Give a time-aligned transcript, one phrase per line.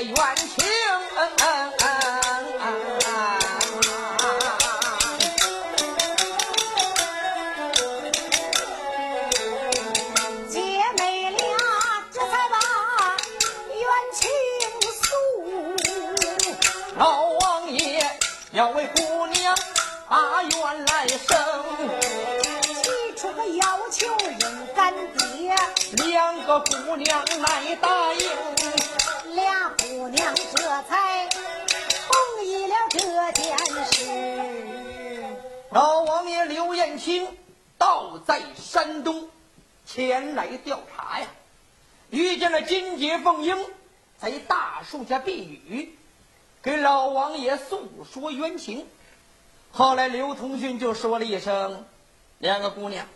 [0.00, 0.64] 袁青
[10.48, 10.60] 姐
[10.96, 11.38] 妹俩
[12.10, 13.16] 这才把
[13.68, 14.30] 冤情
[14.94, 15.04] 诉。
[16.96, 18.02] 老王爷
[18.52, 19.54] 要为姑娘
[20.08, 21.36] 把冤来生
[22.82, 24.06] 提出个要求
[24.40, 25.54] 认干爹
[26.06, 28.61] 两个姑娘来答应
[30.88, 32.98] 才同意了这
[33.32, 35.26] 件事。
[35.70, 37.26] 老王爷刘彦卿
[37.78, 39.30] 到在山东
[39.86, 41.26] 前来调查呀
[42.10, 43.56] 遇见了金杰凤英
[44.18, 45.96] 在大树下避雨
[46.62, 48.86] 给老王爷诉说冤情。
[49.70, 51.86] 后来刘通讯就说了一声
[52.38, 53.06] 两个姑娘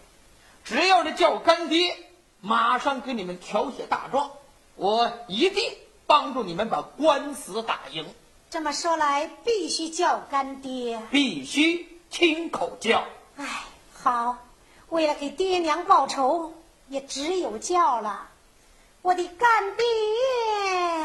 [0.65, 1.95] 只要是叫干爹
[2.41, 4.31] 马上给你们调写大状
[4.77, 5.77] 我一定
[6.07, 8.07] 帮助你们把官司打赢。”
[8.49, 13.05] 这么说来，必须叫干爹，必须亲口叫。
[13.37, 13.45] 哎，
[13.93, 14.39] 好，
[14.89, 16.55] 为了给爹娘报仇，
[16.89, 18.29] 也只有叫了。
[19.03, 19.85] 我的干爹，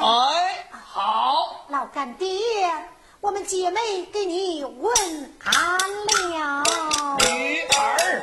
[0.01, 2.27] 哎，好，老干爹。
[3.21, 4.94] 我们姐妹给你问
[5.44, 6.63] 安了，
[7.19, 8.21] 女儿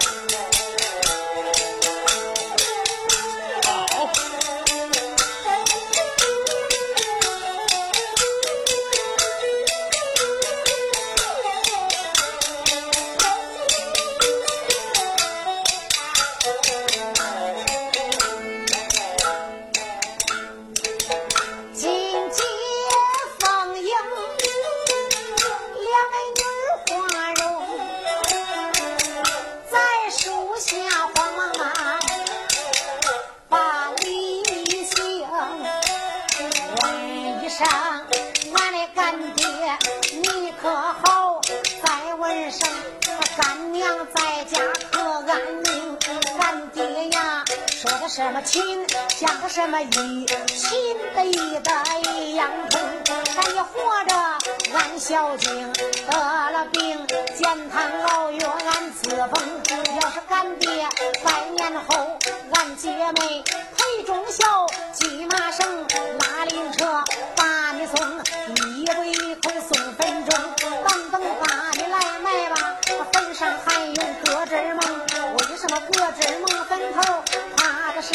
[55.28, 55.72] 安孝敬，
[56.10, 59.60] 得了病健康老院安自封。
[60.00, 60.88] 要是干爹
[61.22, 62.18] 百年后，
[62.54, 63.44] 俺姐妹
[63.76, 65.86] 陪忠孝，骑马绳
[66.18, 67.04] 拉灵车
[67.36, 68.08] 把你送，
[68.54, 70.34] 一步一口送坟中。
[70.56, 72.78] 等等把你来埋吧，
[73.12, 75.06] 坟上还有搁枝梦。
[75.36, 77.22] 为什么搁枝梦坟头？
[77.54, 78.14] 怕的是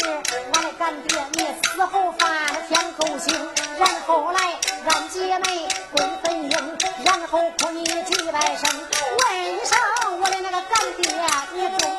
[0.52, 3.32] 俺的干爹你死后发了天狗星，
[3.78, 4.58] 然后来
[4.88, 6.10] 俺姐妹滚
[11.54, 11.93] 爹你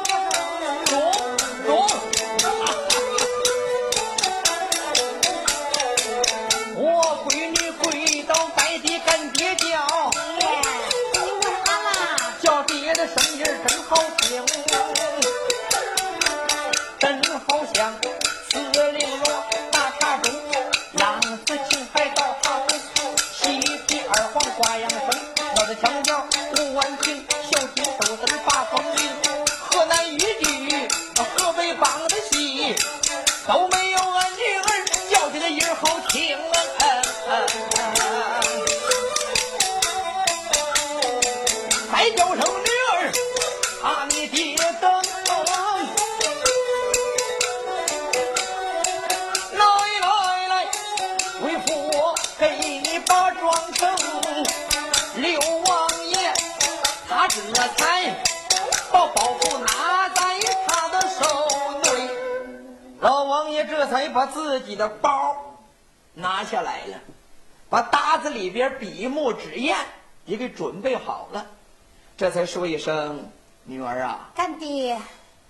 [33.48, 33.95] 都没
[64.16, 65.36] 把自己的包
[66.14, 66.98] 拿下来了，
[67.70, 69.78] 把搭子里边笔墨纸砚
[70.26, 71.46] 也给准备好了。
[72.16, 73.30] 这才说一声
[73.66, 74.98] ：“女儿啊，干爹，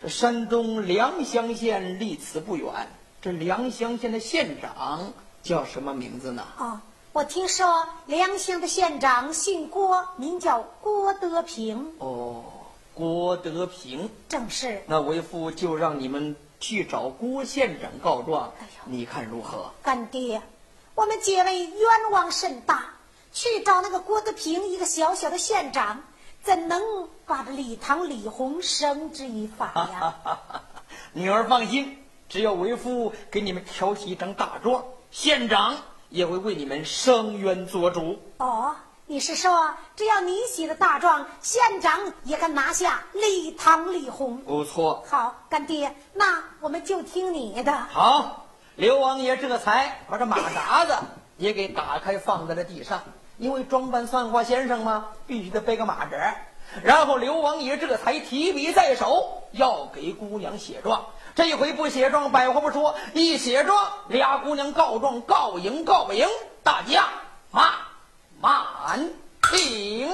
[0.02, 2.88] 这山东良乡县离此不远，
[3.22, 5.14] 这良乡县的县长
[5.44, 6.44] 叫什么名字呢？
[6.58, 6.80] 哦，
[7.14, 11.94] 我听说良乡的县长姓郭，名叫郭德平。
[12.00, 12.44] 哦，
[12.96, 14.10] 郭德平。
[14.28, 14.82] 正是。
[14.88, 19.72] 那为父就让你们去找郭县长告状，哎呦你看如何？
[19.84, 20.42] 干爹，
[20.96, 22.94] 我们姐妹冤枉甚大，
[23.32, 26.02] 去找那个郭德平一个小小的县长，
[26.42, 26.82] 怎能
[27.26, 30.40] 把这李唐李红绳之以法呀？
[31.14, 35.76] 女儿放心，只要为父给你们挑起一张大状，县长
[36.10, 38.20] 也会为你们伸冤做主。
[38.38, 38.76] 哦，
[39.08, 44.38] 你是说只要你写的大状，县长也敢拿下李唐李红？
[44.38, 45.06] 不错。
[45.08, 47.72] 好，干爹，那我们就听你的。
[47.92, 50.96] 好，刘王爷这才把这马扎子
[51.38, 53.04] 也给打开，放在了地上。
[53.38, 56.36] 因为装扮算卦先生嘛，必须得背个马扎。
[56.82, 61.06] 然后刘王爷这才提笔在手，要给姑娘写状。
[61.36, 66.28] 这一回不写状，百话不说；一写状，俩姑娘告状，告赢告不赢，
[66.64, 67.08] 大家
[67.52, 67.72] 慢
[68.46, 69.00] 满
[69.42, 70.08] 庭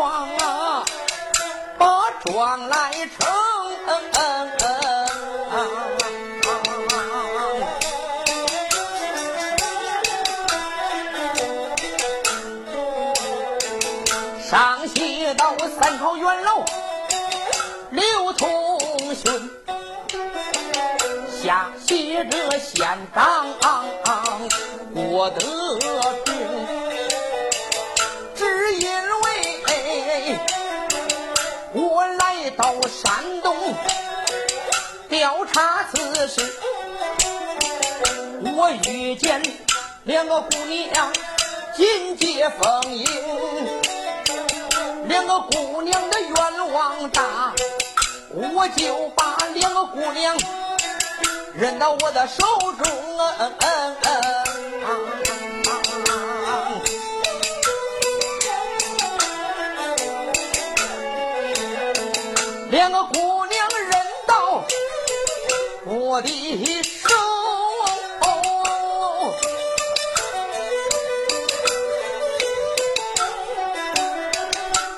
[0.00, 0.82] 圣皇啊，
[1.76, 3.28] 把状来呈。
[14.50, 16.64] 上写到三朝元老
[17.90, 18.80] 刘同
[19.14, 19.50] 勋。
[21.42, 23.46] 下写着县长
[24.94, 25.78] 郭德
[31.72, 33.56] 我来到山东
[35.08, 36.52] 调查此事，
[38.42, 39.40] 我遇见
[40.04, 41.12] 两个姑娘
[41.76, 43.06] 进阶逢迎，
[45.06, 47.52] 两个姑娘的愿望大，
[48.34, 50.36] 我就把两个姑娘。
[51.54, 52.44] 扔到我的手
[52.82, 53.34] 中啊！
[53.38, 53.96] 嗯嗯
[54.86, 55.29] 嗯
[62.90, 63.90] 那姑娘认
[64.26, 64.64] 到
[65.86, 67.08] 我的手，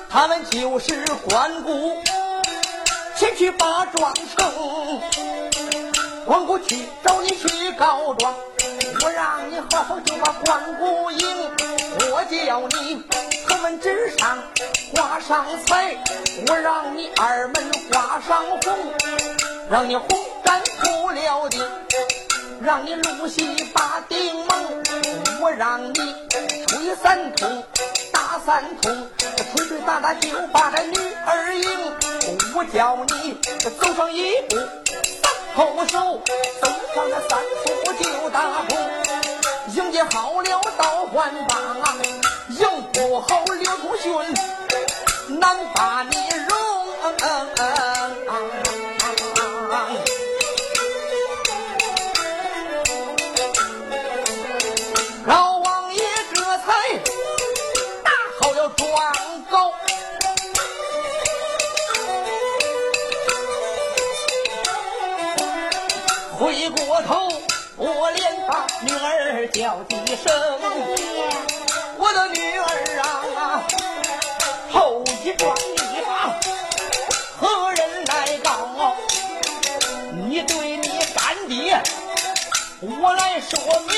[0.09, 2.01] 他们就是关谷，
[3.15, 5.01] 前去把庄成，
[6.25, 8.33] 关过去找你去告状。
[9.23, 11.49] 让你好好就把关谷赢，
[12.11, 13.01] 我叫你
[13.47, 14.37] 头门之上
[14.93, 15.95] 挂上彩，
[16.49, 18.77] 我让你二门挂上红，
[19.69, 20.09] 让你红
[20.43, 21.65] 毡铺了地，
[22.61, 24.83] 让你露西把顶蒙，
[25.39, 25.93] 我让你
[26.67, 27.63] 吹三通
[28.11, 28.37] 打。
[28.45, 29.07] 三通，
[29.55, 31.69] 吹吹打打就把这女儿迎。
[32.53, 33.37] 我叫你
[33.79, 34.57] 走上一步，
[35.21, 36.21] 三后手，
[36.61, 37.39] 走上那三
[37.85, 39.02] 步就打步。
[39.75, 41.59] 迎接好了倒换帮，
[42.47, 44.11] 迎不好刘通勋，
[45.39, 46.15] 难把你
[46.47, 48.02] 容。
[68.85, 70.33] 女儿叫几声，
[71.97, 72.63] 我的女儿
[73.01, 73.63] 啊，
[74.71, 76.37] 后一桩你把
[77.39, 78.95] 何人来告？
[80.27, 81.81] 你对你干爹，
[82.81, 83.93] 我来说明。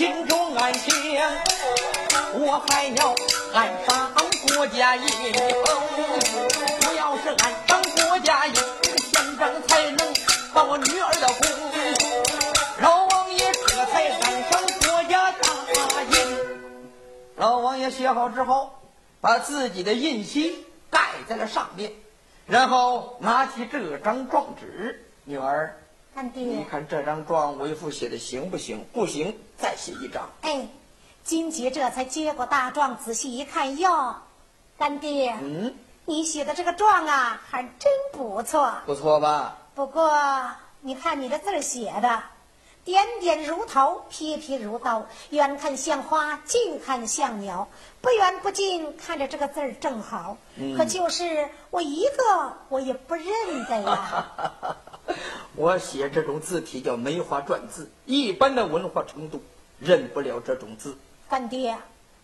[0.00, 0.88] 心中暗想。
[2.32, 3.14] 我还要
[3.52, 4.10] 安上
[4.56, 5.42] 国家印封，
[6.86, 10.14] 我要是安上国家印，这个县长才能
[10.54, 11.42] 把我女儿的功。
[12.80, 16.38] 老王爷这才安上国家大印。
[17.36, 18.70] 老王爷写好之后，
[19.20, 21.92] 把自己的印玺盖在了上面，
[22.46, 25.76] 然后拿起这张状纸，女儿，
[26.14, 28.84] 干爹，你看这张状，为父写的行不行？
[28.92, 30.28] 不行，再写一张。
[30.42, 30.68] 哎。
[31.22, 34.16] 金杰这才接过大状，仔细一看，哟，
[34.78, 35.72] 干爹，嗯，
[36.06, 39.58] 你写的这个状啊，还真不错，不错吧？
[39.74, 40.10] 不过
[40.80, 42.22] 你看你的字写的，
[42.84, 47.68] 点点如头，撇撇如刀，远看像花，近看像鸟，
[48.00, 50.38] 不远不近，看着这个字儿正好，
[50.76, 53.26] 可就是我一个我也不认
[53.68, 54.26] 得呀。
[55.56, 59.42] 我写这种字体叫梅花篆字，一般的文化程度
[59.78, 60.96] 认不了这种字。
[61.28, 61.76] 干爹，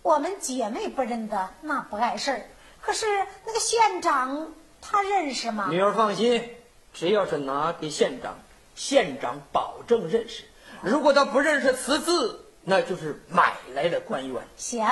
[0.02, 2.46] 我们姐妹不认得那不碍事儿，
[2.80, 3.06] 可是
[3.44, 4.48] 那个县长
[4.80, 5.68] 他认识吗？
[5.70, 6.42] 女儿放心，
[6.92, 8.36] 只要是拿给县长，
[8.74, 10.44] 县长保证认识。
[10.82, 14.42] 如果他不认识此字，那就是买来的官员。
[14.56, 14.86] 行，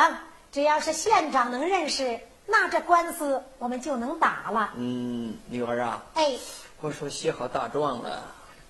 [0.50, 4.72] 只要是县长能认识，那这官司我们就能打了。
[4.76, 6.36] 嗯，女儿啊，哎，
[6.84, 8.22] 我说写好大状了，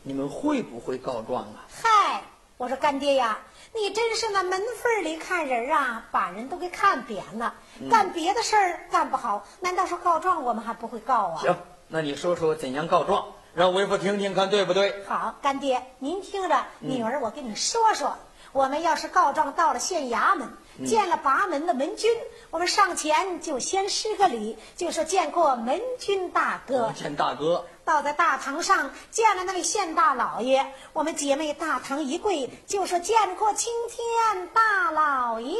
[0.04, 1.66] 你们会不会告状啊？
[1.82, 2.22] 嗨，
[2.56, 3.40] 我说干爹呀。
[3.74, 7.52] 你真是那门缝里看人啊，把人都给看扁了。
[7.90, 11.38] 干别的事儿干不好，难道说告状我们还不会告啊？
[11.40, 11.56] 行，
[11.88, 15.04] 那你说说怎样告状，让为父听听看对不对？
[15.06, 18.16] 好，干爹您听着，女儿我跟你说说。
[18.52, 20.48] 我们要是告状到了县衙门，
[20.86, 22.08] 见了拔门的门军，
[22.50, 26.92] 我们上前就先施个礼，就说见过门军大哥。
[26.94, 27.64] 见大哥。
[27.84, 35.52] 到在大堂上见了那位县大老爷，我们姐妹大堂一跪，就说见过青天大老爷，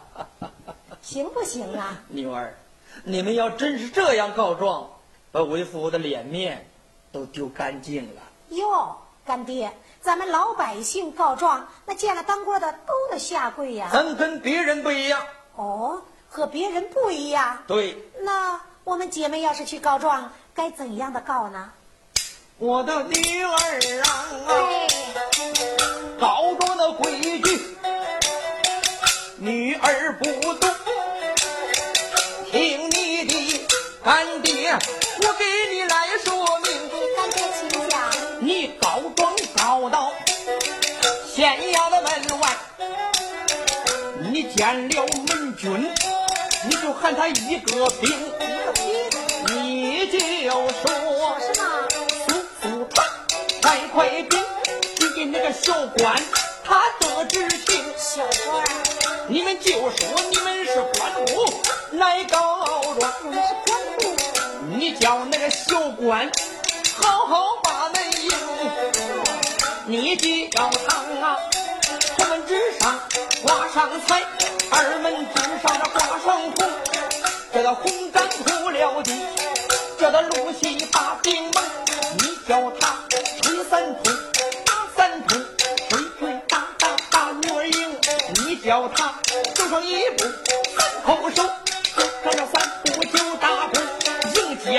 [1.02, 1.98] 行不行啊？
[2.08, 2.54] 女儿，
[3.04, 4.88] 你们要真是这样告状，
[5.34, 6.64] 把为父的脸面
[7.10, 8.22] 都丢干净了。
[8.50, 13.90] 哟，干爹，咱们老百姓告状，那见了当官的都得下跪呀。
[13.92, 15.20] 咱跟别人不一样。
[15.56, 17.58] 哦，和别人不一样。
[17.66, 17.98] 对。
[18.20, 20.30] 那我们姐妹要是去告状？
[20.54, 21.72] 该怎样的告呢？
[22.58, 23.56] 我的女儿
[24.04, 24.06] 啊，
[26.20, 27.60] 告状的规矩，
[29.38, 30.70] 女儿不懂。
[32.52, 33.66] 听你的
[34.04, 34.78] 干爹，
[35.22, 36.66] 我给你来说明。
[37.16, 37.94] 干爹请讲。
[38.40, 40.12] 你告状告到
[41.26, 42.56] 县衙的门外，
[44.30, 45.94] 你见了门军，
[46.68, 48.32] 你就喊他一个兵。
[49.54, 51.70] 你就说什么？
[52.26, 53.04] 速速快，
[53.62, 54.32] 快快兵，
[54.98, 56.22] 去给那个小官，
[56.64, 57.84] 他得知情。
[57.96, 58.64] 小官，
[59.28, 59.90] 你们就说
[60.30, 63.12] 你们是官府来告状。
[64.76, 66.30] 你，叫那个小官
[66.96, 68.30] 好好把门迎。
[69.86, 70.16] 你
[70.50, 71.36] 叫他啊，
[72.16, 72.98] 红门之上
[73.44, 74.22] 挂上彩，
[74.70, 76.52] 二门之上挂上红，
[77.52, 79.12] 这个红毡铺了地。
[79.98, 81.64] 叫他露西把兵忙，
[82.18, 82.98] 你叫他
[83.42, 84.12] 吹三通
[84.66, 85.40] 打三通，
[85.88, 87.96] 吹吹打打打女儿赢。
[88.46, 89.14] 你叫他
[89.54, 90.24] 走上一步
[90.76, 91.48] 三叩首，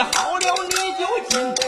[0.03, 1.64] 好了你就进，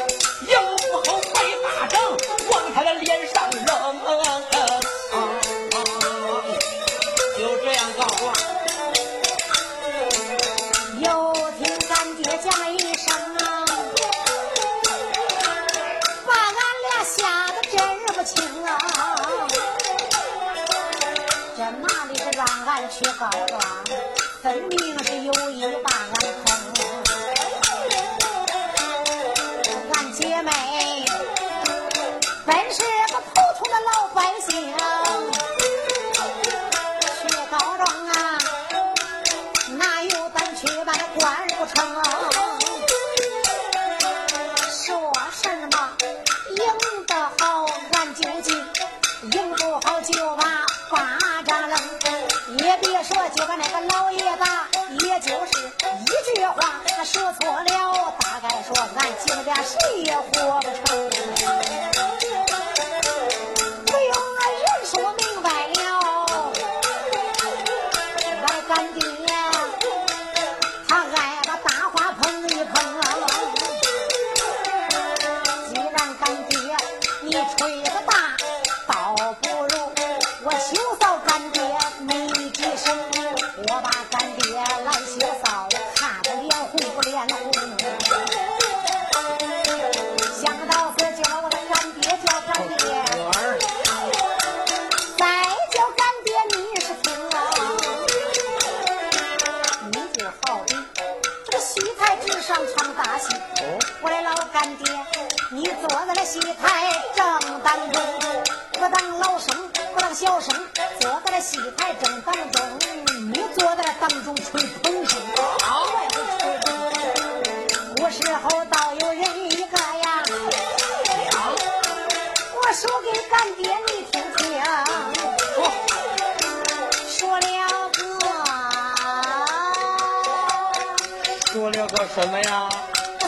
[132.17, 132.67] 什么呀？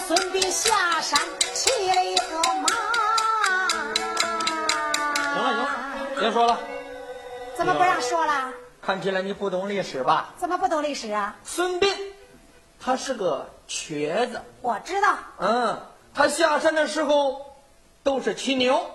[0.08, 1.20] 孙膑下山
[1.54, 2.68] 骑了一个马。
[5.14, 5.70] 行了行了，
[6.20, 6.60] 别说了。
[7.56, 8.52] 怎么不让说了？
[8.82, 10.34] 看起来你不懂历史吧？
[10.40, 11.36] 怎么不懂历史啊？
[11.44, 11.96] 孙膑，
[12.82, 14.42] 他是个瘸子。
[14.62, 15.16] 我知道。
[15.38, 15.80] 嗯，
[16.16, 17.46] 他下山的时候
[18.02, 18.90] 都是骑牛，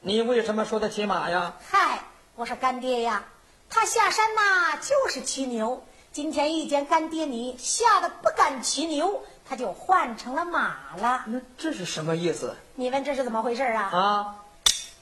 [0.00, 1.54] 你为什么说他骑马呀？
[1.66, 2.00] 嗨，
[2.36, 3.24] 我说干爹呀，
[3.70, 5.82] 他下山呐就是骑牛。
[6.12, 11.24] 今天一见干爹你吓得不敢骑牛，他就换成了马了。
[11.26, 12.54] 那这是什么意思？
[12.76, 13.90] 你问这是怎么回事啊？
[13.92, 14.36] 啊，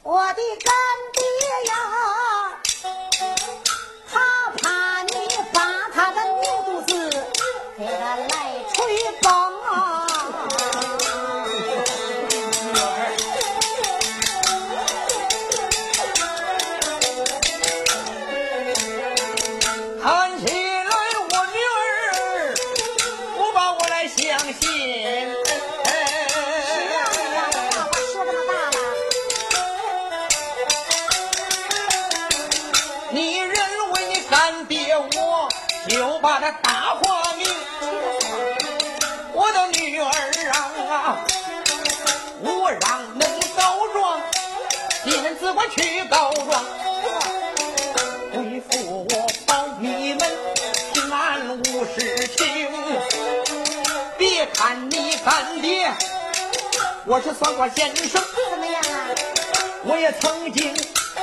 [0.02, 0.74] 我的干
[1.12, 1.22] 爹
[1.68, 1.74] 呀！
[4.10, 7.10] 他怕你把他的牛肚子
[7.76, 9.30] 给他来吹崩
[24.60, 24.68] 信？
[26.64, 26.70] 是，
[33.10, 33.56] 你认
[33.92, 35.48] 为你干爹我
[35.88, 37.46] 就把他搭活命？
[39.32, 40.04] 我的女儿
[40.90, 41.24] 啊，
[42.42, 42.80] 我让
[43.18, 43.20] 恁
[43.56, 44.20] 告状，
[45.04, 46.64] 你们自去告状，
[48.34, 49.12] 为父我
[49.46, 50.20] 保你们
[50.92, 52.38] 平安无事情。
[54.54, 55.92] 看你干爹，
[57.04, 58.82] 我是算卦先生，怎么样？
[59.84, 60.74] 我也曾经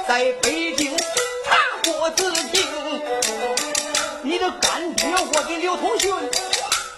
[0.08, 2.64] 在北京查过字经。
[4.24, 6.14] 你的干爹，我给刘同勋，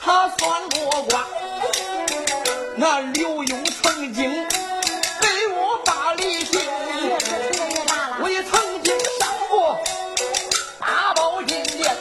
[0.02, 1.26] 他算过卦。
[2.76, 4.48] 那刘墉曾经
[5.20, 6.62] 给我把礼行，
[8.22, 9.78] 我也曾经上过
[10.80, 11.96] 八宝金殿。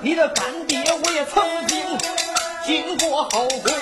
[0.00, 1.75] 你的干爹，我也曾经
[2.66, 3.72] 经过后宫。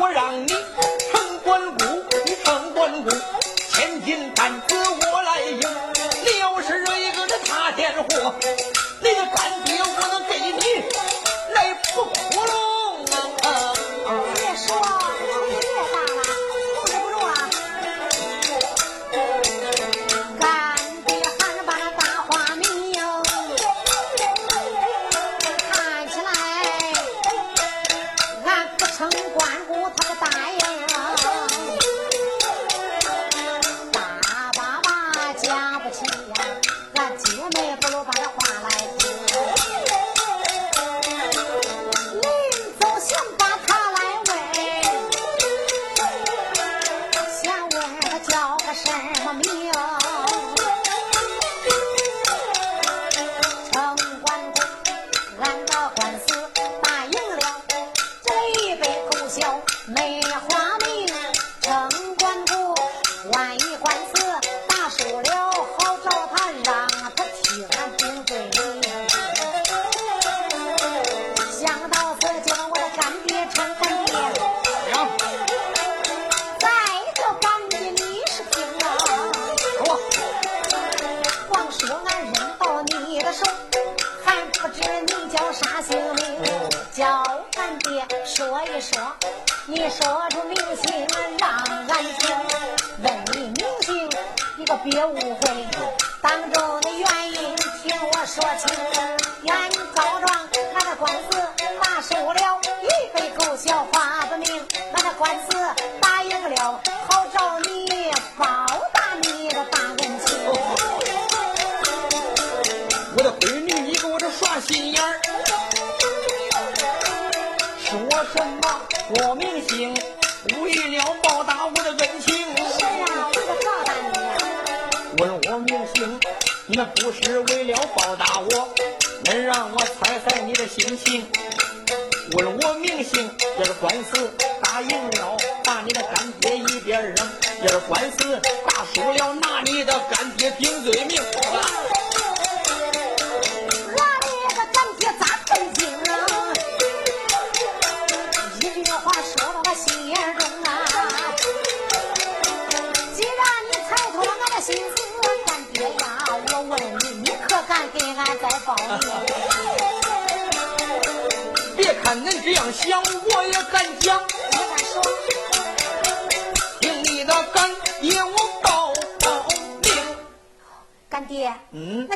[0.00, 1.84] 我让你成关谷，
[2.24, 3.10] 你成关谷，
[3.72, 4.76] 千斤担子
[5.12, 5.58] 我来迎。
[5.58, 8.34] 你要是惹一个这塌天祸，
[9.00, 10.52] 你的干爹我能给你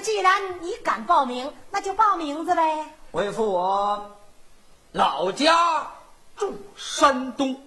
[0.05, 2.95] 既然你敢报名，那就报名字呗。
[3.13, 4.11] 为父我
[4.93, 5.87] 老家
[6.37, 7.59] 住山东，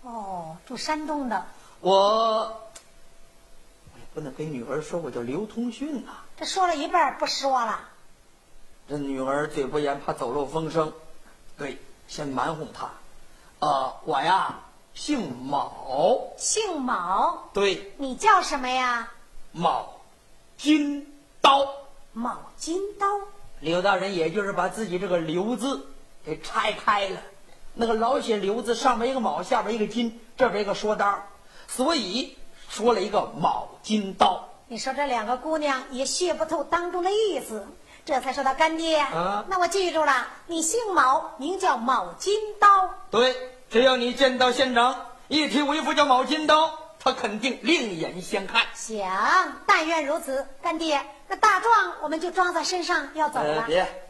[0.00, 1.44] 哦，住山东的，
[1.80, 7.78] 我我也不能跟女儿说我叫刘通讯呐、这说了一半不说了。
[8.88, 10.90] 这女儿嘴不严，怕走漏风声。
[11.58, 11.76] 对，
[12.08, 12.88] 先瞒哄她。
[13.58, 14.60] 呃，我呀
[14.94, 19.10] 姓卯，姓卯，对，你叫什么呀？
[19.52, 20.00] 卯
[20.56, 21.06] 金
[21.42, 21.81] 刀。
[22.12, 23.06] 毛金刀。
[23.60, 25.86] 刘大人也就是把自己这个“刘”字
[26.24, 27.20] 给拆开了，
[27.74, 31.22] 那个老写“刘”字上面一个卯，下边一个金，这边一个说刀，
[31.68, 32.36] 所以
[32.68, 34.48] 说了一个卯金刀。
[34.66, 37.66] 你说这两个姑娘也学不透当中的意思，
[38.04, 38.96] 这才说到干爹。
[38.96, 42.90] 啊那我记住了，你姓卯，名叫卯金刀。
[43.10, 43.36] 对，
[43.70, 48.62] 只要你见到县长一提为父叫卯金刀，他肯定另眼相看。
[48.74, 49.04] 行，
[49.66, 50.46] 但愿如此。
[50.62, 53.64] 干爹，那大壮我们就装在身上要走呃，了。
[53.66, 54.04] 别，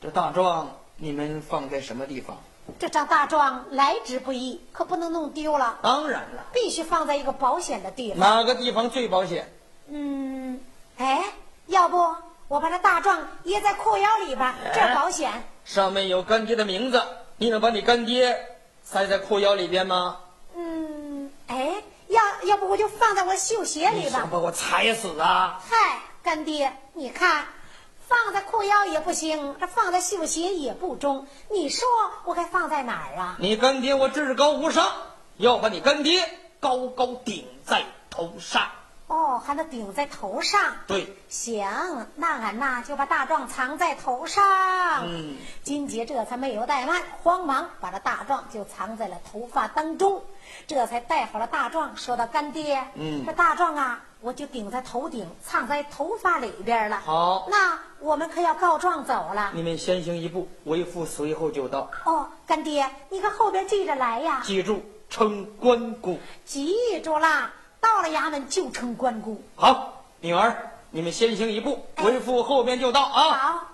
[0.00, 2.38] 这大壮你们放在什么地方？
[2.78, 8.18] 这张大壮来之不易，可不能弄丢了，当然了，必须放在一个保险的地方。
[8.20, 9.52] 哪个地方最保险？
[9.88, 10.60] 嗯，
[10.96, 11.22] 哎，
[11.66, 12.14] 要不
[12.48, 15.30] 我把这大壮掖在裤腰里边，这保险。
[15.66, 17.02] 上面有干爹的名字，
[17.36, 18.34] 你能把你干爹
[18.82, 20.16] 塞在裤腰里边吗？
[22.50, 24.10] 要不我就放在我绣鞋里吧。
[24.10, 25.62] 想把我踩死啊！
[25.70, 27.46] 嗨，干爹，你看，
[28.08, 31.28] 放在裤腰也不行，这放在绣鞋也不中。
[31.48, 31.86] 你说
[32.24, 33.36] 我该放在哪儿啊？
[33.38, 34.84] 你干爹我至高无上，
[35.36, 38.68] 要把你干爹高高顶在头上。
[39.06, 40.60] 哦，还能顶在头上。
[40.88, 45.04] 对，行，那俺呐就把大壮藏在头上。
[45.04, 50.22] 嗯，金杰这才没有怠慢，慌忙把这大壮就藏在了头发当中，
[50.66, 57.00] 这才带好了大壮，说到干爹，嗯这大壮啊，我就顶在头顶，藏在头发里边了。
[57.04, 59.50] 好那我们可要告状走了。
[59.54, 61.90] 你们先行一步，为父随后就到。
[62.04, 64.40] 哦，干爹，你可后边记着来呀。
[64.44, 66.18] 记住，称关公。
[66.44, 69.40] 记住了，到了衙门就称关公。
[69.56, 70.56] 好，女儿，
[70.90, 73.30] 你们先行一步，为父后边就到啊。
[73.30, 73.66] 好。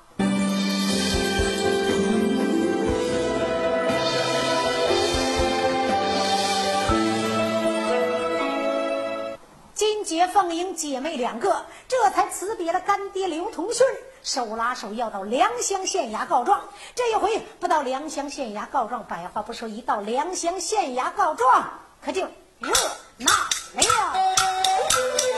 [10.07, 13.85] 解、凤英姐妹两个，这才辞别了干爹刘同勋，
[14.23, 16.63] 手拉手要到良乡县衙告状。
[16.95, 21.69] 这一回不到良乡县衙告状，百话不说，一到良乡县衙告状，
[22.01, 22.23] 可就
[22.61, 22.73] 热
[23.19, 23.33] 闹
[23.75, 25.36] 了。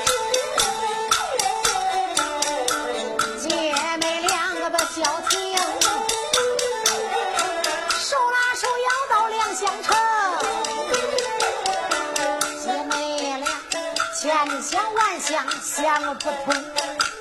[14.69, 16.55] 千想万想想不通，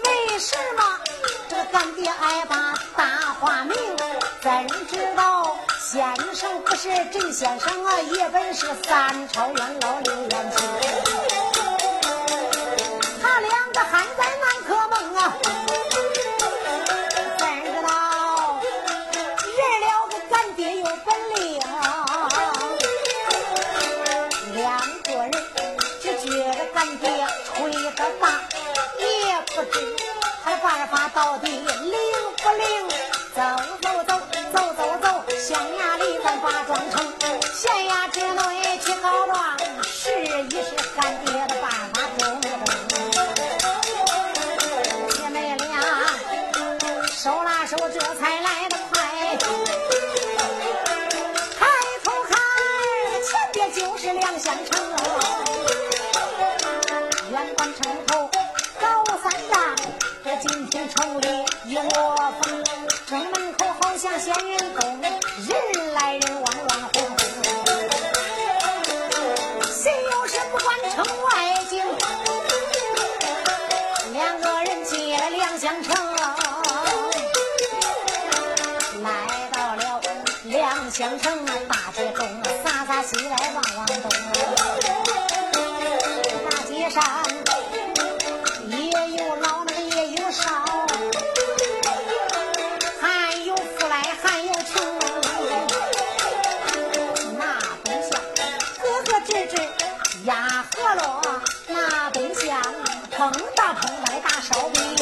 [0.03, 0.99] 为什么
[1.47, 3.05] 这个干爹爱把大
[3.39, 3.73] 话明？
[4.41, 10.69] 怎知道先生不是真先生啊，也本是三朝元老刘元庆。
[13.23, 15.33] 他两个还在南柯梦啊，
[30.89, 31.91] 他到底灵
[61.08, 61.26] 金亭城里
[61.63, 61.84] 一窝
[62.41, 62.63] 蜂，
[63.08, 67.17] 城门口好像仙人洞，人来人往乱哄哄。
[69.72, 71.82] 谁又是不管城外景，
[74.12, 75.96] 两个人进了两相城。
[79.02, 79.10] 来
[79.54, 80.02] 到了
[80.43, 82.28] 两相城大街中，
[82.65, 83.88] 洒洒西来望望。
[100.38, 101.19] 压河落，
[101.67, 102.62] 那东乡
[103.10, 104.95] 碰大碰大的大烧饼。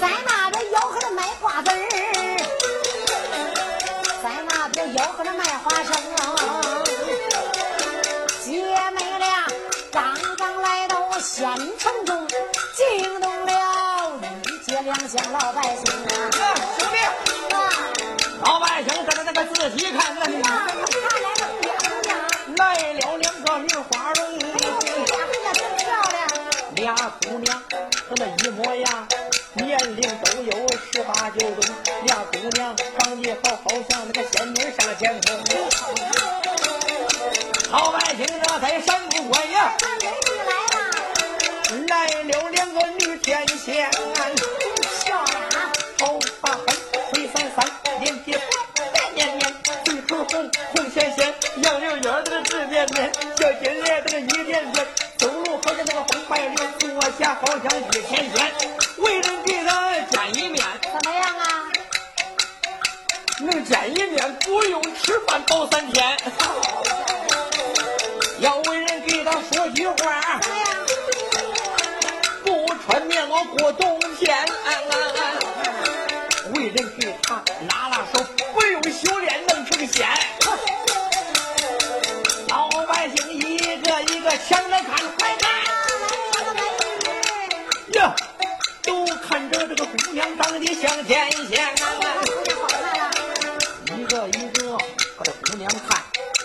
[0.00, 1.74] 在那边吆喝着卖瓜子儿，
[4.22, 5.92] 在那边吆喝着卖花生。
[8.44, 8.52] 姐
[8.92, 9.44] 妹俩
[9.90, 12.28] 刚刚来到县城中，
[12.76, 16.30] 惊动了一街两乡老百姓啊！
[16.78, 16.96] 兄弟，
[17.56, 17.58] 啊，
[18.44, 20.09] 老百姓在那那个仔细看
[39.60, 39.89] 不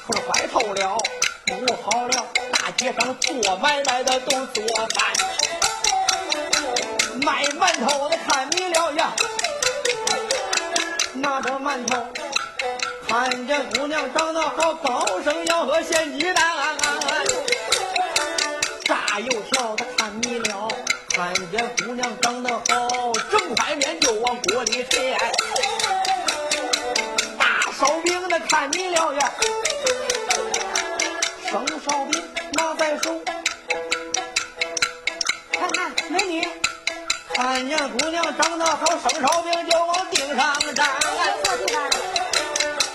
[0.05, 0.97] 看，可是坏透了，
[1.45, 4.63] 不好了，大街上做买卖的都做
[4.93, 5.13] 饭，
[7.23, 9.13] 卖馒头的看你了呀，
[11.13, 12.05] 拿着馒头，
[13.07, 16.45] 看见姑娘长得好，高声吆喝咸鸡蛋，
[18.83, 20.67] 炸油条的看你了。
[21.15, 25.17] 看见姑娘长得好，整块面就往锅里填。
[27.77, 29.33] 烧饼的看你了呀，
[31.49, 33.21] 生烧饼拿在手。
[35.51, 36.47] 看看美女，
[37.33, 40.87] 看见姑娘长得好，生烧饼就往腚上粘。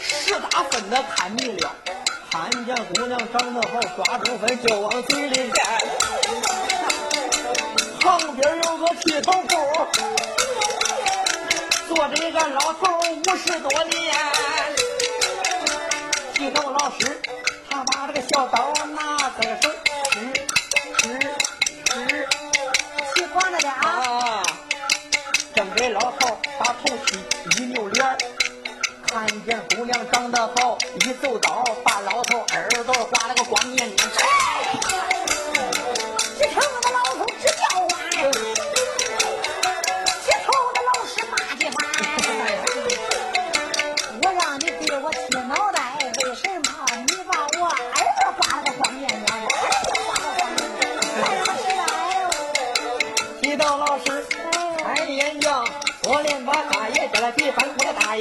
[0.03, 1.75] 十大份的看你了，
[2.31, 5.63] 看见姑娘长得好，抓住分就往嘴里填。
[8.01, 9.51] 旁边有个剃头铺，
[11.91, 14.15] 坐着一个老头五十多年。
[16.35, 17.21] 剃头老师，
[17.69, 19.69] 他把这个小刀拿在手，
[20.13, 20.33] 吃
[20.99, 21.19] 吃
[21.91, 22.29] 吃，
[23.13, 24.41] 剃光了点啊！
[25.53, 27.19] 正给老头把头剃，
[27.59, 28.19] 一扭脸
[29.09, 33.61] 看见姑娘长得好，一走刀把老头耳朵刮了个光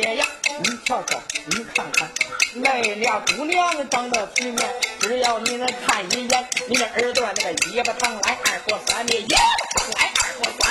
[0.02, 0.26] 姐呀，
[0.64, 0.80] 你。
[0.86, 2.10] 瞧瞧，你看看，
[2.56, 4.58] 那俩姑娘长得体面，
[5.00, 9.38] 只要你能看一眼，你那耳朵那个一把糖来二过三的，一把
[9.76, 10.70] 糖来二过三。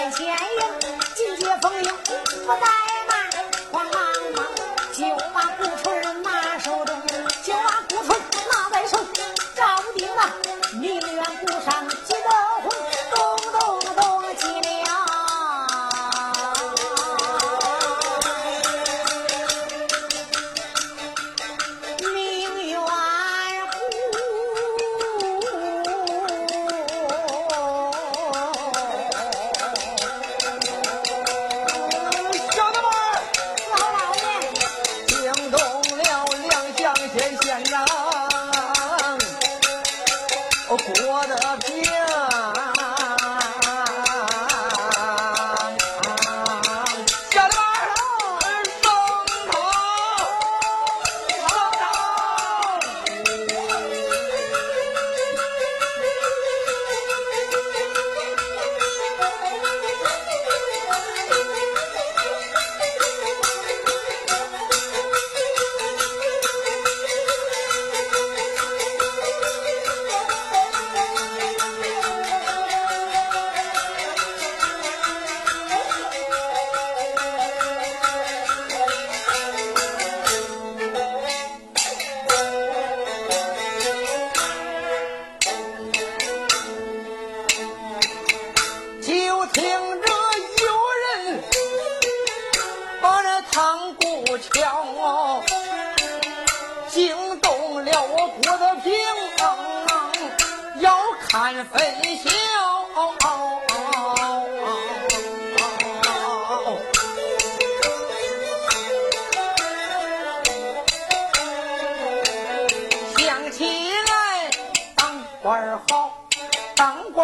[0.00, 0.38] 眼前呀，
[1.14, 1.92] 进阶风铃
[2.46, 2.89] 不。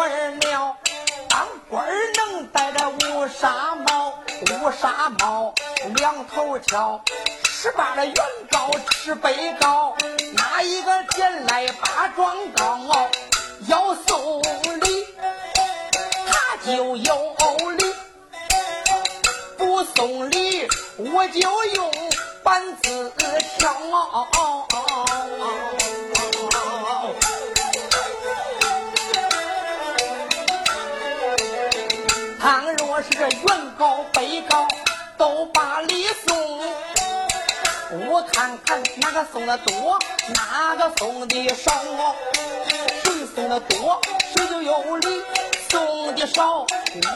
[0.07, 0.77] 当官了，
[1.27, 1.85] 当官
[2.15, 4.13] 能戴着乌纱帽，
[4.63, 5.53] 乌纱帽
[5.95, 7.01] 两头翘，
[7.43, 8.15] 十八的原
[8.49, 9.93] 高，十背高，
[10.33, 13.09] 哪一个捡来把状告？
[13.67, 14.41] 要送
[14.79, 15.05] 礼，
[16.25, 17.35] 他就有
[17.77, 17.85] 礼；
[19.57, 20.65] 不送礼，
[20.97, 21.91] 我就用
[22.43, 23.11] 板子
[23.59, 23.75] 挑。
[32.97, 34.67] 倘若是这原告、被告
[35.19, 36.59] 都把礼送，
[38.09, 39.99] 我看看哪个送的多，
[40.33, 41.71] 哪个送的少。
[43.03, 44.01] 谁送的多，
[44.33, 45.21] 谁就有理；
[45.69, 46.65] 送的少，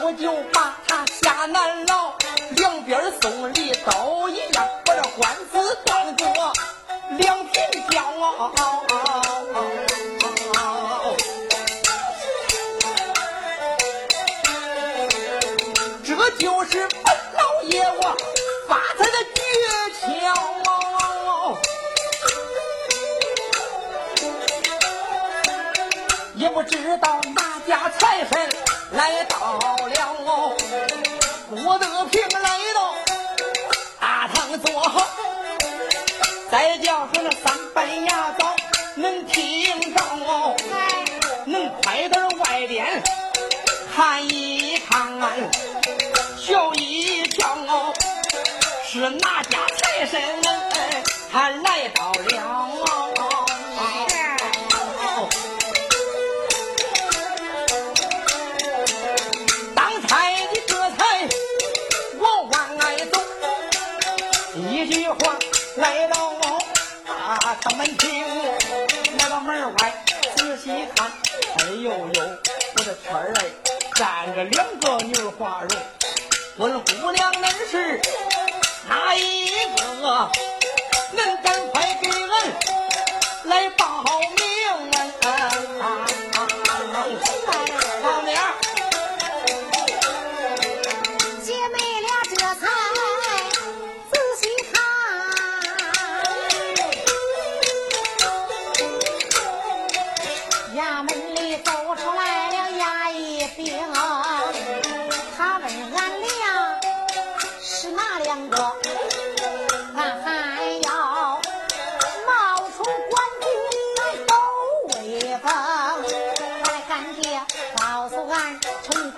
[0.04, 2.12] 我就把他下难牢。
[2.50, 6.52] 两边送礼都一样，把这官司断过
[7.18, 8.00] 两平交。
[16.38, 17.04] 就是本
[17.34, 18.16] 老爷我
[18.66, 19.40] 发财的诀
[20.00, 20.02] 窍，
[26.34, 28.50] 也不知道哪家财神
[28.92, 29.36] 来到
[29.86, 30.56] 了，
[31.50, 32.94] 郭德平来到
[34.00, 35.06] 大堂坐好，
[36.50, 38.56] 再叫上那三班牙枣
[38.96, 39.96] 能听着，
[41.46, 43.02] 能快点外边
[43.94, 44.61] 看一
[48.92, 50.20] 是哪家财神
[51.32, 52.26] 他来到了？
[59.74, 61.26] 当差的这才
[62.18, 63.18] 往外走，
[64.56, 65.38] 一句话
[65.76, 66.34] 来到
[67.08, 68.22] 啊他门厅，
[69.16, 70.04] 来到门外
[70.36, 71.10] 仔细看，
[71.60, 72.22] 哎呦呦，
[72.76, 73.46] 我的天儿哎，
[73.94, 75.80] 站着两个女花容。
[76.58, 77.98] 问姑娘恁是
[78.88, 80.30] 哪一个？
[81.14, 82.32] 恁赶快给俺
[83.44, 84.02] 来报
[84.36, 84.42] 名
[85.22, 85.28] 啊！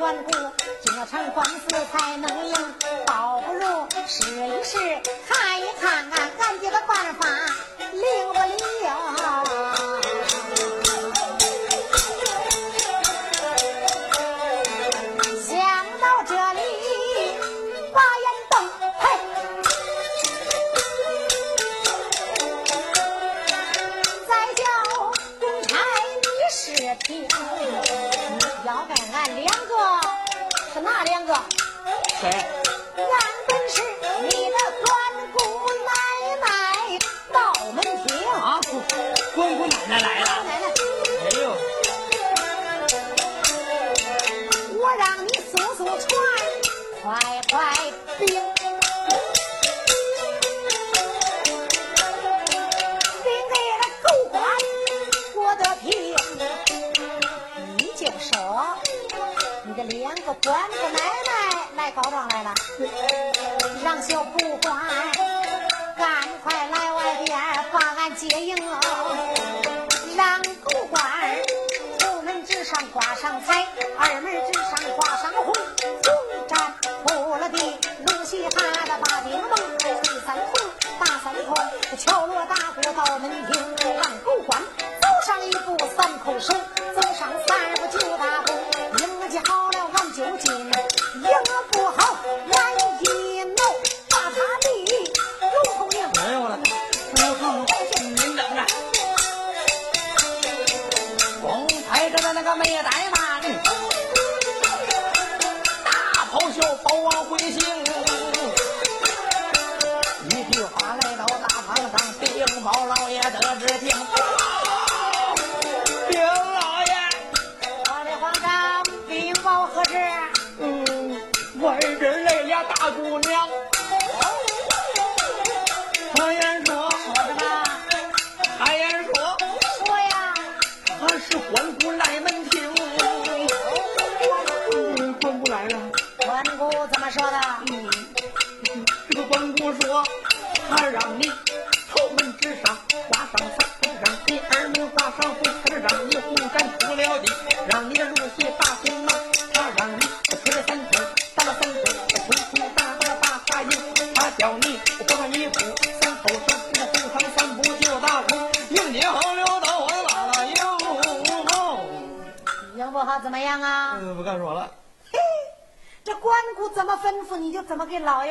[0.05, 0.53] 城管谷
[0.85, 2.55] 这场官司才能赢，
[3.07, 3.61] 倒不如
[4.07, 4.77] 试一试，
[5.27, 7.27] 看一看俺俺爹的办法。
[30.75, 31.33] 是哪两个？
[32.21, 32.64] 谁？
[61.95, 62.53] 告状来了，
[63.85, 64.54] 让小布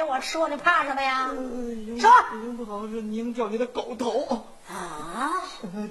[0.03, 1.29] 给我说，你怕什么呀？
[1.29, 4.45] 说您不好是您叫你的狗头。
[4.69, 5.31] 啊！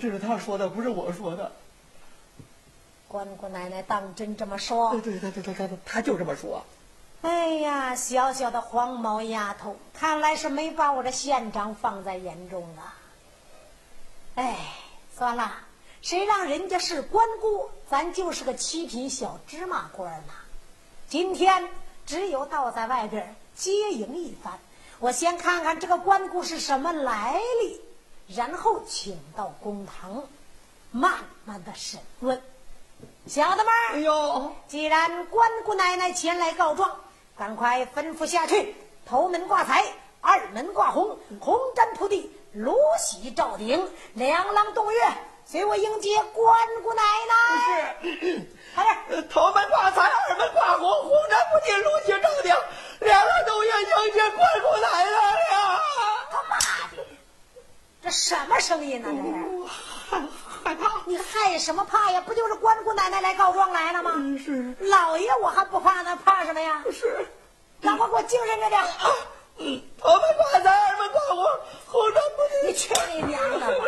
[0.00, 1.50] 这是他说的，不是我说的。
[3.08, 4.90] 关姑奶奶当真这么说？
[4.90, 6.62] 对对对对对，他就这么说。
[7.22, 12.94] 哎呀，小小的黄毛丫头，看来是没把我这县长放在眼中啊。
[14.34, 14.58] 哎，
[15.16, 15.52] 算了，
[16.02, 20.34] 谁让人家是关姑，咱就是个七品小芝麻官呢。
[21.08, 21.68] 今天
[22.06, 24.58] 只有到在外边接应一番，
[24.98, 27.80] 我先看看这个关公是什么来历，
[28.34, 30.24] 然后请到公堂，
[30.90, 32.40] 慢慢的审问。
[33.26, 37.00] 小的们儿，哎呦，既然关姑奶奶前来告状，
[37.36, 38.74] 赶快吩咐下去，
[39.06, 39.84] 头门挂彩，
[40.20, 45.00] 二门挂红，红毡铺地，芦席罩顶，两廊动月，
[45.44, 47.96] 随我迎接关姑奶奶。
[48.00, 52.54] 是，快点，头门挂彩，二门挂红，红毡铺地，芦席罩顶，
[53.02, 55.10] 两个都愿迎接关姑奶奶
[55.50, 55.80] 呀！
[56.30, 56.56] 他妈
[56.96, 57.04] 的，
[58.02, 59.08] 这什么声音呢？
[59.10, 59.16] 这
[59.68, 59.72] 是。
[60.10, 60.20] 害
[60.64, 61.00] 害怕？
[61.06, 62.20] 你害什么怕呀？
[62.20, 64.12] 不就是关姑奶奶来告状来了吗？
[64.16, 66.82] 嗯，是老爷我还不怕呢，怕什么呀？
[66.92, 67.26] 是。
[67.80, 68.80] 让我给我精神着点。
[69.58, 71.44] 嗯，头门挂彩，二门挂红，
[71.86, 72.68] 红毡铺地。
[72.68, 73.84] 你去你娘的吧！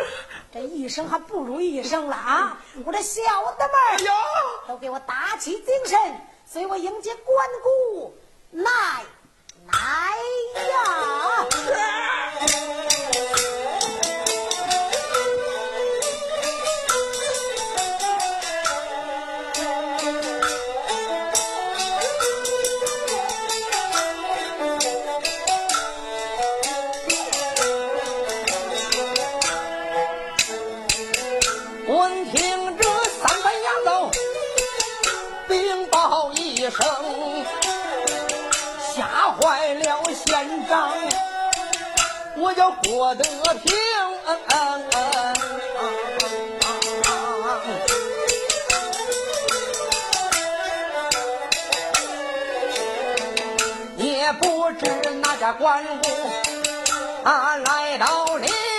[0.53, 2.57] 这一生还不如一生了啊！
[2.85, 3.21] 我这小
[3.57, 5.97] 的们儿都给我打起精神，
[6.45, 8.13] 随我迎接关公
[8.55, 8.63] 来
[9.67, 9.79] 来
[10.69, 11.24] 呀！
[40.25, 40.91] 县长，
[42.37, 43.23] 我叫郭德
[43.63, 43.73] 平。
[53.97, 54.85] 也不知
[55.21, 56.09] 哪家官府
[57.23, 58.74] 啊来到了。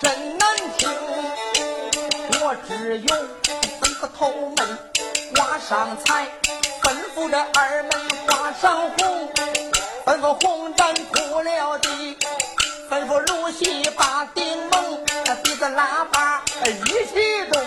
[0.00, 0.88] 真难听。
[2.40, 3.16] 我只有
[3.80, 4.78] 吩咐头门
[5.34, 6.26] 挂上彩，
[6.82, 7.90] 吩咐这二门
[8.26, 9.28] 挂上红，
[10.04, 12.16] 吩咐红毡铺了地，
[12.90, 15.04] 吩咐芦席把顶蒙，
[15.42, 16.68] 鼻子喇叭一
[17.06, 17.63] 起动，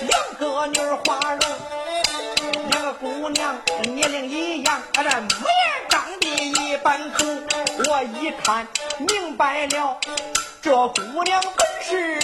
[0.00, 1.40] 两个女儿花容。
[2.70, 5.28] 两个姑娘年龄一样，啊，这模样
[5.88, 7.26] 长得一般粗。
[7.88, 8.66] 我一看
[8.98, 9.98] 明白了，
[10.62, 12.16] 这姑娘本是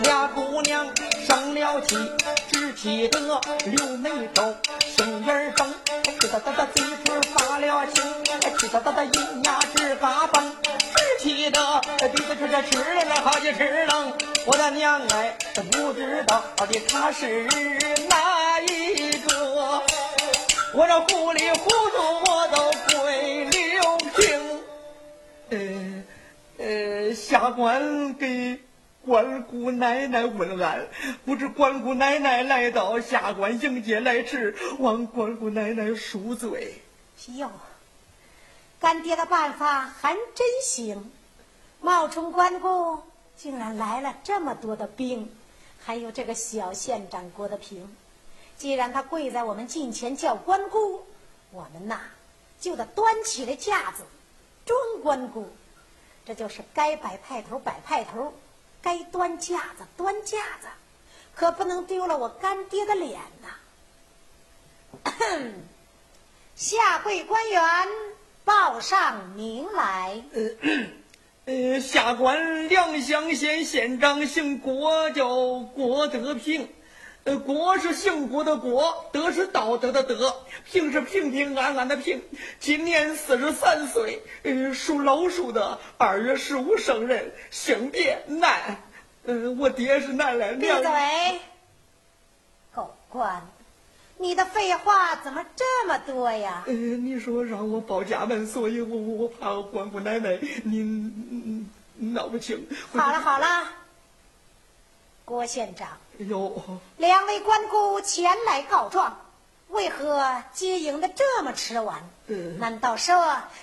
[0.04, 0.88] 俩姑娘
[1.28, 1.98] 生了气，
[2.52, 3.20] 只气得
[3.66, 4.56] 柳眉皱，
[4.96, 8.04] 杏眼崩，气哒哒哒嘴唇发了针，
[8.58, 9.12] 气得哒哒一
[9.44, 10.44] 牙直嘎嘣，
[10.96, 11.82] 直气得
[12.14, 14.14] 鼻子出这了冷，好几直冷。
[14.46, 15.38] 我的娘哎，
[15.72, 17.44] 不知道到底他是
[18.10, 19.84] 哪一个，
[20.74, 24.64] 我这糊里糊涂我都跪了平。
[25.50, 26.04] 呃
[26.58, 28.60] 呃，下官给
[29.06, 30.88] 关姑奶奶问安，
[31.26, 36.82] 不知关姑奶奶来到，下官迎接来迟，望关姑奶奶恕罪。
[37.28, 37.52] 哟，
[38.80, 41.12] 干爹的办法还真行，
[41.80, 43.04] 冒充关公
[43.38, 45.34] 竟然来了这么多的兵，
[45.84, 47.96] 还有这个小县长郭德平。
[48.58, 51.02] 既然他跪在我们近前叫关公，
[51.52, 52.02] 我们呐
[52.60, 54.04] 就得端起了架子
[54.66, 55.48] 装关公。
[56.26, 58.34] 这就是该摆派头摆派头，
[58.82, 60.68] 该端架子端架子，
[61.36, 63.50] 可不能丢了我干爹的脸呐！
[66.62, 67.60] 下跪官员
[68.46, 70.24] 报上名来。
[70.32, 70.42] 呃，
[71.46, 76.70] 呃，下官良乡县县长姓郭，叫郭德平。
[77.24, 82.22] 呃，郭是姓郭的郭，德是道德的德，平是平平安安的平。
[82.60, 88.84] 今年四十三岁，呃，属老鼠的，二月十五生人，性别男。
[89.24, 90.54] 嗯，我爹是男的。
[90.54, 91.40] 闭嘴！
[92.72, 93.50] 狗官，
[94.22, 96.64] 你的废话怎么这么多呀？
[96.68, 101.68] 呃，你说让我报家门，所以我我怕关姑奶奶您
[101.98, 102.68] 闹不清。
[102.94, 103.68] 好了好了，
[105.26, 105.88] 郭县长。
[106.20, 106.62] 有
[106.98, 109.18] 两位官姑前来告状，
[109.70, 112.08] 为何接应的这么迟晚？
[112.60, 113.16] 难道说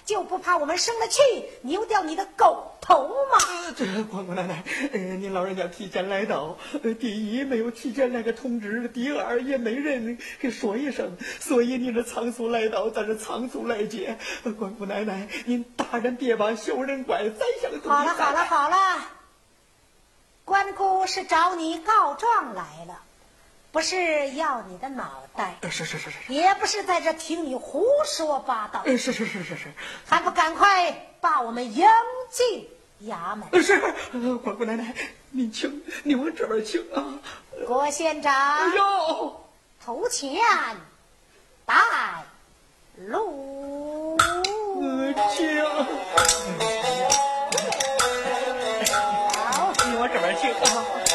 [0.04, 1.20] 就不怕我们生了气，
[1.62, 3.38] 扭掉你的狗头吗？
[3.76, 4.62] 这关公奶奶，
[4.92, 14.18] 呃，您老人家提前来到，呃第一没有提前来个通知，第二也没人给说一声，所以您这仓促来到，咱这仓促来接。
[14.58, 18.76] 关公奶奶，您大人别把小人怪，宰相好了好了好了。
[20.44, 23.02] 关姑是找你告状来了，
[23.70, 29.72] 不是要你的脑袋，是是是是，也不是在这听你胡说八道，是是是是是，
[30.08, 31.86] 还不赶快把我们迎
[32.30, 32.66] 进
[33.04, 33.62] 衙门？
[33.62, 33.78] 是，
[34.38, 34.94] 关公奶奶，
[35.30, 37.18] 您请，你往这边请啊。
[37.66, 39.44] 郭县长，哟，
[39.84, 40.40] 头前
[41.66, 41.74] 带
[42.96, 44.16] 路，
[45.36, 45.46] 请。
[49.98, 51.07] 往这边请啊！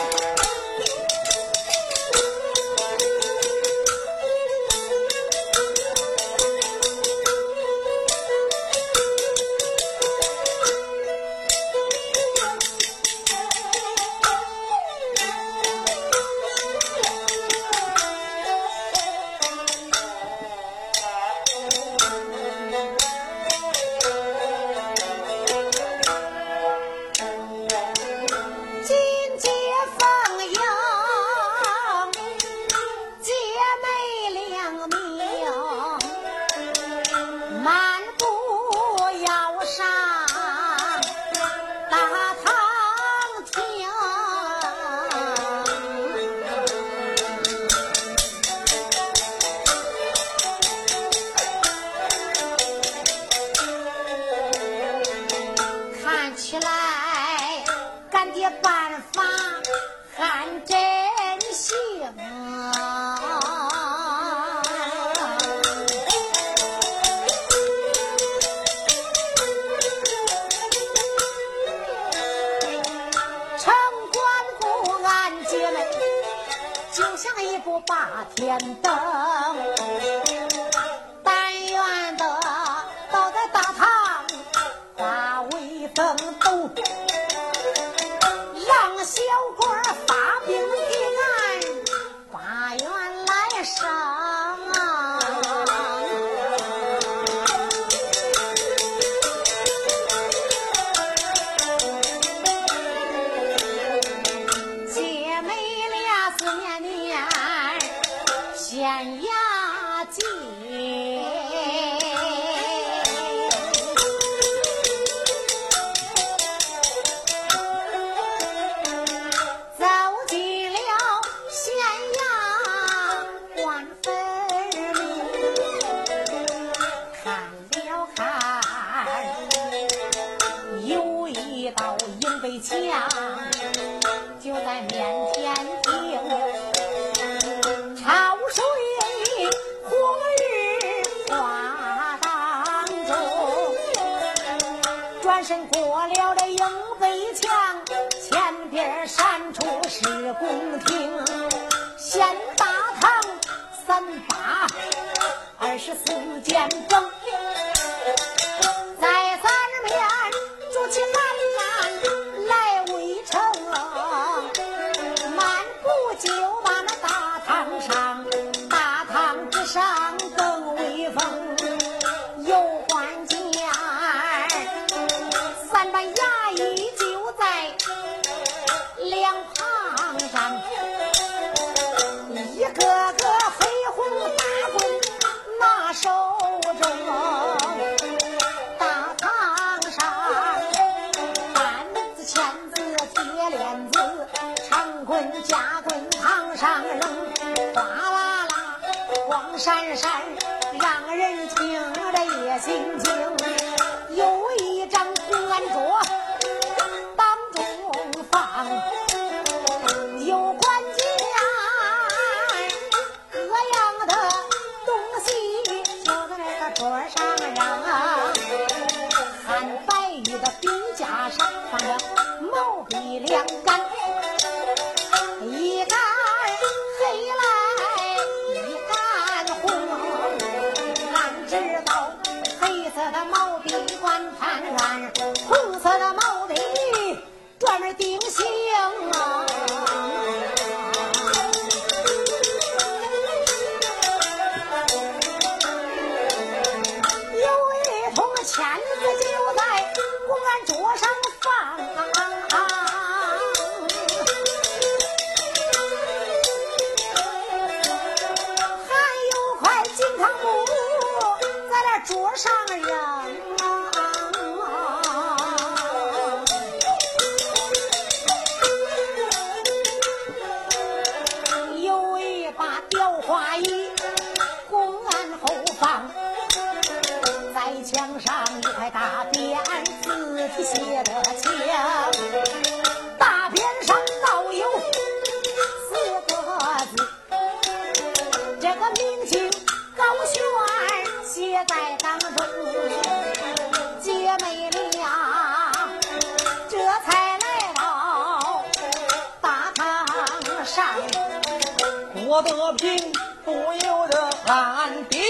[302.44, 303.14] 郭德平
[303.46, 305.22] 不由得暗叮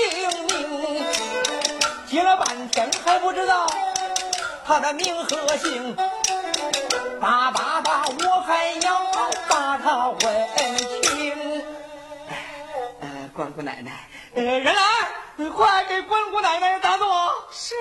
[0.48, 1.06] 咛，
[2.08, 3.68] 记了半天还不知道
[4.66, 5.96] 他的名和姓。
[7.22, 9.06] 叭叭叭，我还要
[9.48, 10.18] 把他问
[10.78, 11.62] 清。
[13.00, 14.82] 呃，关姑奶奶，呃，人来，
[15.52, 17.08] 快给关姑奶奶打坐。
[17.52, 17.76] 是，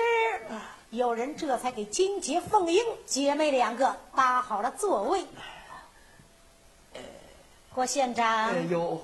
[0.91, 5.25] 有人这才给金杰、凤英姐妹两个搭好了座位。
[7.73, 9.03] 郭县长，哎呦，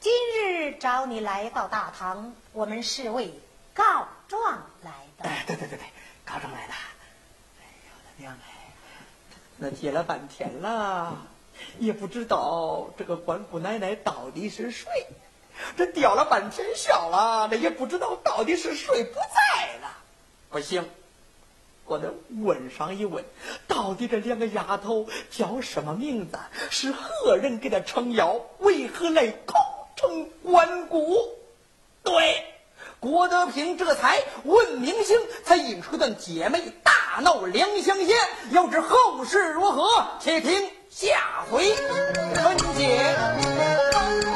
[0.00, 3.32] 今日找你来到大堂，我们是为
[3.74, 5.28] 告状来的。
[5.28, 5.86] 哎，对对对对，
[6.24, 6.72] 告状来的。
[7.58, 8.72] 哎呦我的娘哎，
[9.56, 11.16] 那接了半天了，
[11.78, 14.86] 也不知道这个关姑奶奶到底是谁。
[15.76, 19.88] 这吊了半天孝了，这也不知道到底是谁不在了。
[20.50, 20.88] 不行，
[21.86, 23.24] 我得问上一问，
[23.66, 26.38] 到底这两个丫头叫什么名字？
[26.70, 28.38] 是何人给她撑腰？
[28.58, 29.54] 为何来口
[29.96, 31.36] 称关谷。
[32.02, 32.44] 对
[33.00, 38.16] 郭德平这才问明星才引出段姐妹大闹良乡县
[38.52, 39.86] 要知后事如何
[40.20, 41.74] 且听下回
[42.34, 44.35] 分解。